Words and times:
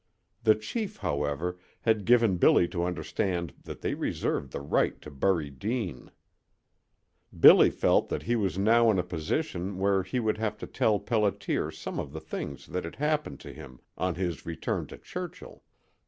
The 0.41 0.55
chief, 0.55 0.97
however, 0.97 1.59
had 1.81 2.05
given 2.05 2.37
Billy 2.37 2.67
to 2.69 2.85
understand 2.85 3.53
that 3.65 3.81
they 3.81 3.93
reserved 3.93 4.51
the 4.51 4.59
right 4.59 4.99
to 5.03 5.11
bury 5.11 5.51
Deane. 5.51 6.09
Billy 7.39 7.69
felt 7.69 8.09
that 8.09 8.23
he 8.23 8.35
was 8.35 8.57
now 8.57 8.89
in 8.89 8.97
a 8.97 9.03
position 9.03 9.77
where 9.77 10.01
he 10.01 10.19
would 10.19 10.39
have 10.39 10.57
to 10.57 10.65
tell 10.65 10.99
Pelliter 10.99 11.69
some 11.71 11.99
of 11.99 12.13
the 12.13 12.19
things 12.19 12.65
that 12.65 12.83
had 12.83 12.95
happened 12.95 13.39
to 13.41 13.53
him 13.53 13.79
on 13.95 14.15
his 14.15 14.43
return 14.43 14.87
to 14.87 14.97
Churchill. 14.97 15.61